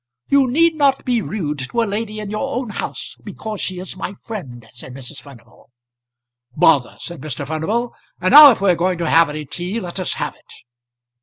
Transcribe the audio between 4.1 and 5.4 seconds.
friend," said Mrs.